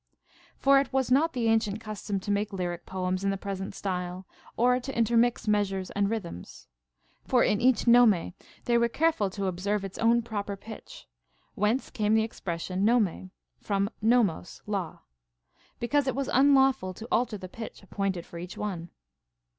[0.57, 4.25] For it was not the ancient custom to make lyric poems in the present style,
[4.57, 6.65] or to intermix measures and rhythms.
[7.27, 8.33] For in each norae
[8.65, 11.07] they were careful to observe its own proper pitch;
[11.53, 13.29] whence came the expression nome
[13.59, 15.01] (from νόμος, law),
[15.79, 18.89] because it was unlawful to alter the pitch appointed for each one.